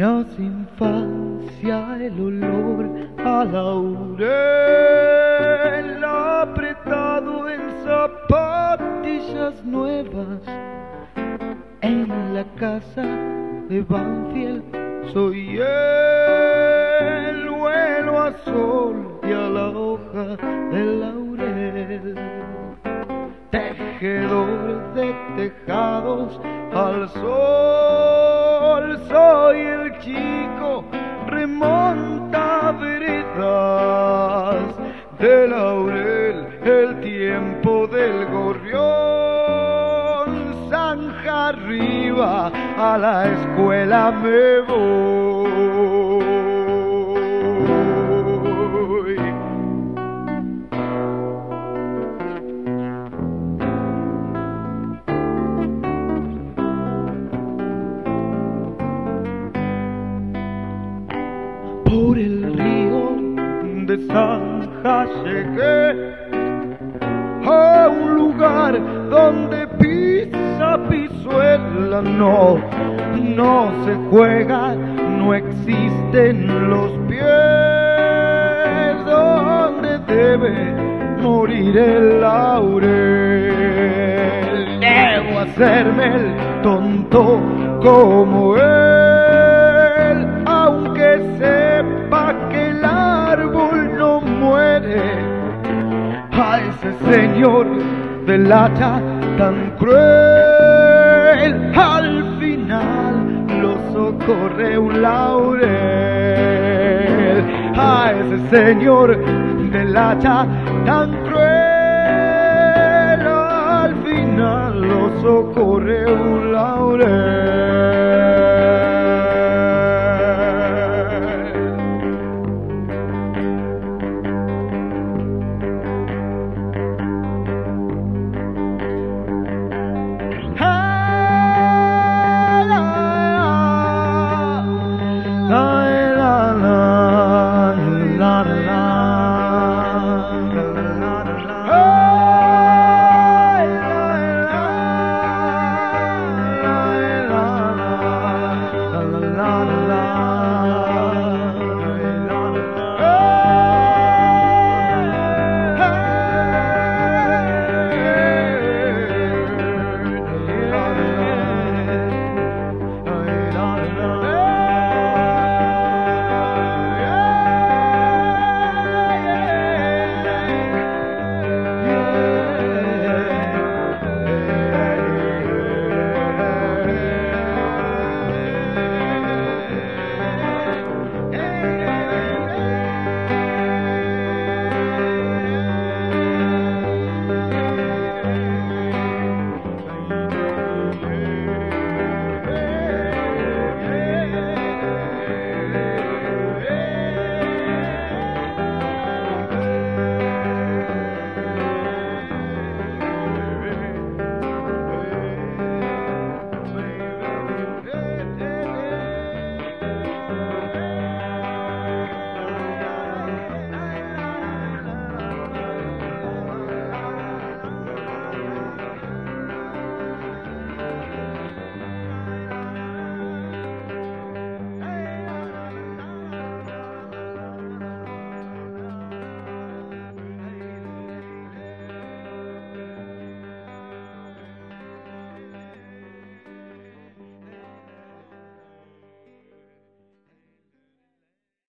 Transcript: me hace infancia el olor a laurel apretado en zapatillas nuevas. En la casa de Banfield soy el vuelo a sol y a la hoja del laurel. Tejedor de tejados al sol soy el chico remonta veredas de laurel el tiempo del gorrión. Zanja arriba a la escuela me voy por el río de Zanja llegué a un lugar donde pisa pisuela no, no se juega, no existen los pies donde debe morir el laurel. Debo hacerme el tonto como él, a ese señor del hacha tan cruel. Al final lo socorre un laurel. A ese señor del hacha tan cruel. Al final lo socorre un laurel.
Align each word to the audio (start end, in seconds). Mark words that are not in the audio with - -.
me 0.00 0.06
hace 0.06 0.42
infancia 0.42 1.98
el 2.00 2.18
olor 2.18 2.88
a 3.18 3.44
laurel 3.44 4.24
apretado 6.02 7.50
en 7.50 7.60
zapatillas 7.84 9.62
nuevas. 9.62 10.40
En 11.82 12.34
la 12.34 12.44
casa 12.58 13.02
de 13.68 13.82
Banfield 13.82 14.64
soy 15.12 15.58
el 15.58 17.50
vuelo 17.50 18.22
a 18.22 18.32
sol 18.46 19.20
y 19.22 19.32
a 19.32 19.50
la 19.50 19.68
hoja 19.68 20.36
del 20.72 21.00
laurel. 21.00 22.14
Tejedor 23.50 24.94
de 24.94 25.14
tejados 25.36 26.40
al 26.72 27.06
sol 27.10 28.19
soy 29.08 29.58
el 29.58 29.98
chico 29.98 30.84
remonta 31.26 32.72
veredas 32.72 34.64
de 35.18 35.48
laurel 35.48 36.46
el 36.64 37.00
tiempo 37.00 37.86
del 37.86 38.26
gorrión. 38.26 38.80
Zanja 40.70 41.48
arriba 41.48 42.50
a 42.78 42.98
la 42.98 43.26
escuela 43.32 44.10
me 44.10 44.60
voy 44.60 45.99
por 61.90 62.16
el 62.18 62.42
río 62.56 63.16
de 63.86 63.98
Zanja 64.06 65.06
llegué 65.24 66.14
a 67.44 67.88
un 67.88 68.14
lugar 68.14 68.80
donde 69.10 69.66
pisa 69.80 70.78
pisuela 70.88 72.00
no, 72.00 72.58
no 73.36 73.72
se 73.84 73.94
juega, 74.08 74.76
no 75.18 75.34
existen 75.34 76.70
los 76.70 76.92
pies 77.08 77.24
donde 79.04 79.98
debe 80.06 80.54
morir 81.20 81.76
el 81.76 82.20
laurel. 82.20 83.50
Debo 84.80 85.40
hacerme 85.40 86.06
el 86.14 86.62
tonto 86.62 87.40
como 87.82 88.56
él, 88.56 88.79
a 96.40 96.60
ese 96.60 96.92
señor 97.12 97.66
del 98.26 98.50
hacha 98.50 99.00
tan 99.36 99.76
cruel. 99.78 101.52
Al 101.76 102.38
final 102.38 103.46
lo 103.60 103.72
socorre 103.92 104.78
un 104.78 105.02
laurel. 105.02 105.68
A 107.76 108.12
ese 108.12 108.38
señor 108.48 109.18
del 109.70 109.96
hacha 109.96 110.46
tan 110.86 111.10
cruel. 111.24 111.50
Al 113.26 113.94
final 114.04 114.80
lo 114.80 115.20
socorre 115.20 116.12
un 116.12 116.52
laurel. 116.52 117.39